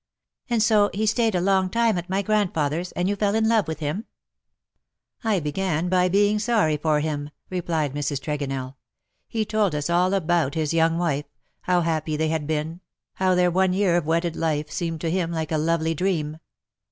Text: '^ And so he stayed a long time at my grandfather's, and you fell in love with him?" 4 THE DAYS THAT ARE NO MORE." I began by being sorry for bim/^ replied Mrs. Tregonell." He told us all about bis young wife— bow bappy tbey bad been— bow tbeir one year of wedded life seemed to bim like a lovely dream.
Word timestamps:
'^ 0.01 0.03
And 0.49 0.63
so 0.63 0.89
he 0.95 1.05
stayed 1.05 1.35
a 1.35 1.39
long 1.41 1.69
time 1.69 1.95
at 1.95 2.09
my 2.09 2.23
grandfather's, 2.23 2.91
and 2.93 3.07
you 3.07 3.15
fell 3.15 3.35
in 3.35 3.47
love 3.47 3.67
with 3.67 3.81
him?" 3.81 4.05
4 5.21 5.29
THE 5.29 5.29
DAYS 5.29 5.29
THAT 5.29 5.29
ARE 5.29 5.29
NO 5.29 5.29
MORE." 5.29 5.35
I 5.35 5.43
began 5.79 5.89
by 5.89 6.09
being 6.09 6.39
sorry 6.39 6.77
for 6.77 6.99
bim/^ 7.01 7.29
replied 7.51 7.93
Mrs. 7.93 8.19
Tregonell." 8.19 8.77
He 9.27 9.45
told 9.45 9.75
us 9.75 9.91
all 9.91 10.15
about 10.15 10.53
bis 10.53 10.73
young 10.73 10.97
wife— 10.97 11.25
bow 11.67 11.83
bappy 11.83 12.17
tbey 12.17 12.29
bad 12.31 12.47
been— 12.47 12.81
bow 13.19 13.35
tbeir 13.35 13.53
one 13.53 13.73
year 13.73 13.95
of 13.95 14.07
wedded 14.07 14.35
life 14.35 14.71
seemed 14.71 15.01
to 15.01 15.11
bim 15.11 15.31
like 15.31 15.51
a 15.51 15.59
lovely 15.59 15.93
dream. 15.93 16.39